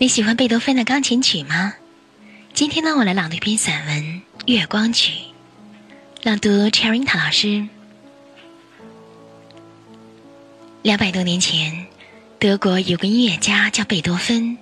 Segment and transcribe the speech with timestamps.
[0.00, 1.74] 你喜欢贝多芬的钢琴曲吗？
[2.54, 4.04] 今天呢，我来朗读一篇散文
[4.46, 5.10] 《月光曲》，
[6.22, 7.66] 朗读 Cherinta 老师。
[10.82, 11.88] 两百多年前，
[12.38, 14.56] 德国有个音乐家叫贝多芬，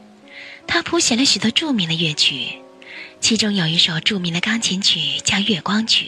[0.66, 2.58] 他谱写了许多著名的乐曲，
[3.20, 6.06] 其中有一首著名的钢琴曲叫《月光曲》，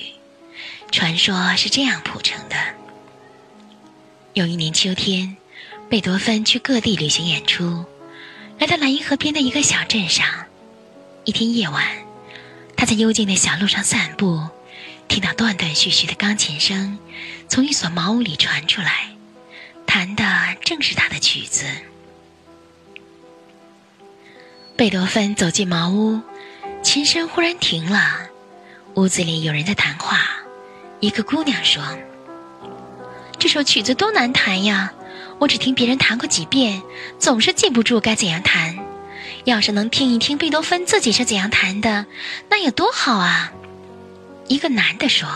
[0.91, 2.57] 传说是这样谱成的：
[4.33, 5.37] 有一年秋天，
[5.91, 7.85] 贝多芬去各地旅行演出。
[8.59, 10.27] 来到莱茵河边的一个小镇上，
[11.25, 11.85] 一天夜晚，
[12.77, 14.43] 他在幽静的小路上散步，
[15.07, 16.99] 听到断断续续的钢琴声
[17.49, 19.11] 从一所茅屋里传出来，
[19.87, 20.25] 弹的
[20.61, 21.67] 正是他的曲子。
[24.77, 26.21] 贝多芬走进茅屋，
[26.83, 28.29] 琴声忽然停了，
[28.95, 30.19] 屋子里有人在谈话。
[30.99, 31.81] 一个姑娘说
[33.39, 34.93] ：“这首曲子多难弹呀！”
[35.39, 36.83] 我只听别人弹过几遍，
[37.19, 38.77] 总是记不住该怎样弹。
[39.45, 42.07] 要是能听一听贝多芬自己是怎样弹的，
[42.51, 43.53] 那有多好啊！
[44.49, 45.29] 一个男的说：“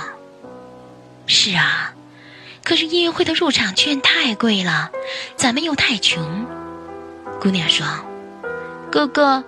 [1.26, 1.94] 是啊，
[2.64, 4.90] 可是音乐会的入场券太贵了，
[5.36, 6.46] 咱们又太穷。”
[7.40, 7.86] 姑娘说
[8.90, 9.44] ：“哥哥，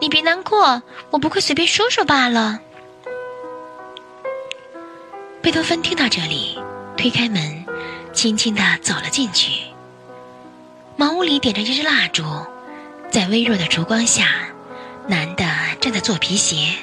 [0.00, 2.60] 你别难过，我不会随便说说罢了。”
[5.42, 6.58] 贝多芬听到这里，
[6.96, 7.64] 推开门，
[8.12, 9.52] 轻轻地走了进去。
[11.00, 12.24] 茅屋里点着一支蜡烛，
[13.08, 14.26] 在微弱的烛光下，
[15.06, 15.44] 男的
[15.80, 16.74] 正在做皮鞋，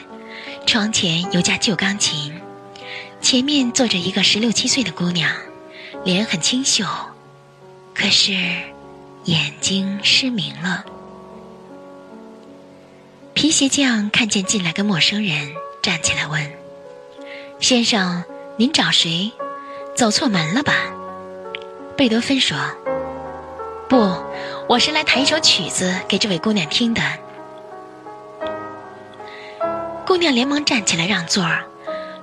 [0.65, 2.33] 窗前有架旧钢琴，
[3.19, 5.29] 前面坐着一个十六七岁的姑娘，
[6.05, 6.85] 脸很清秀，
[7.93, 8.31] 可是
[9.25, 10.85] 眼睛失明了。
[13.33, 16.53] 皮鞋匠看见进来个陌生人，站起来问
[17.59, 18.23] ：“先生，
[18.55, 19.29] 您找谁？
[19.93, 20.73] 走错门了吧？”
[21.97, 22.57] 贝多芬说。
[23.87, 24.17] 不，
[24.67, 27.01] 我是来弹一首曲子给这位姑娘听的。
[30.05, 31.63] 姑娘连忙站起来让座儿。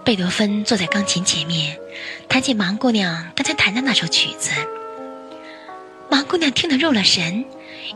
[0.05, 1.79] 贝多芬坐在钢琴前面，
[2.29, 4.51] 弹起盲姑娘刚才弹的那首曲子。
[6.11, 7.45] 盲姑娘听得入了神，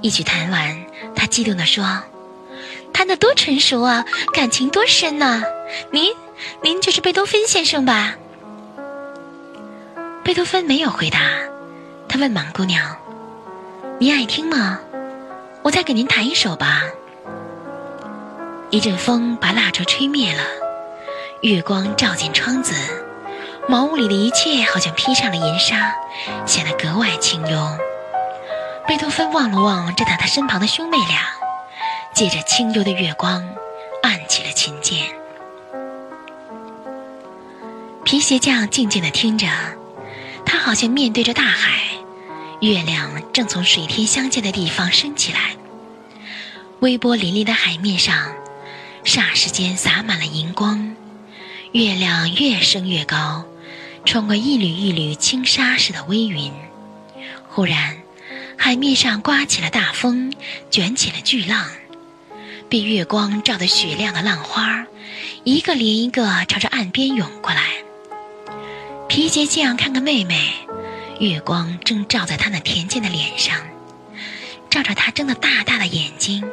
[0.01, 1.85] 一曲弹完，她激动地说
[2.95, 5.43] ：“弹得多纯熟啊，感情多深呐！
[5.91, 6.15] 您，
[6.63, 8.15] 您就是贝多芬先生吧？”
[10.23, 11.19] 贝多芬没有回答，
[12.09, 12.97] 他问盲姑娘。
[13.99, 14.79] 你爱听吗？
[15.63, 16.83] 我再给您弹一首吧。
[18.69, 20.43] 一阵风把蜡烛吹灭了，
[21.41, 22.75] 月光照进窗子，
[23.67, 25.95] 茅屋里的一切好像披上了银纱，
[26.45, 27.79] 显得格外清幽。
[28.87, 31.21] 贝多芬望了望站在他身旁的兄妹俩，
[32.13, 33.49] 借着清幽的月光，
[34.03, 35.07] 按起了琴键。
[38.05, 39.47] 皮鞋匠静静地听着，
[40.45, 41.86] 他好像面对着大海。
[42.67, 45.55] 月亮正从水天相接的地方升起来，
[46.81, 48.35] 微波粼粼的海面上，
[49.05, 50.97] 霎时间洒满了银光。
[51.71, 53.45] 月亮越升越高，
[54.05, 56.53] 穿过一缕一缕轻纱似的微云。
[57.49, 57.99] 忽然，
[58.59, 60.35] 海面上刮起了大风，
[60.69, 61.71] 卷起了巨浪。
[62.69, 64.85] 被月光照得雪亮的浪花，
[65.45, 67.63] 一个连一个朝着岸边涌过来。
[69.09, 70.66] 皮鞋匠看看妹妹。
[71.19, 73.59] 月光正照在他那恬静的脸上，
[74.69, 76.45] 照着他睁得大大的眼睛，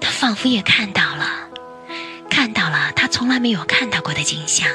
[0.00, 1.48] 他仿佛也看到了，
[2.30, 4.68] 看到了他从来没有看到过的景象。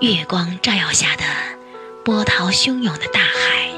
[0.00, 1.24] 月光照耀下的
[2.04, 3.70] 波涛汹涌的大海，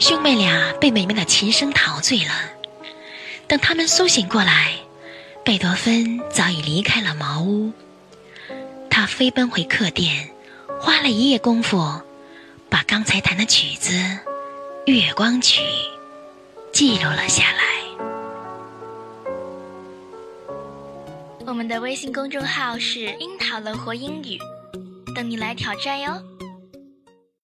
[0.00, 2.32] 兄妹俩被美妙的琴声陶醉了。
[3.46, 4.72] 等他们苏醒过来，
[5.44, 7.72] 贝多芬早已离开了茅屋，
[8.90, 10.30] 他飞奔回客店。
[10.80, 11.76] 花了一夜功夫，
[12.70, 13.92] 把刚才弹的曲子
[14.86, 15.60] 《月光曲》
[16.72, 17.62] 记录了下来。
[21.46, 24.38] 我们的微信公众号是“樱桃乐活英语”，
[25.16, 26.22] 等你来挑战哟。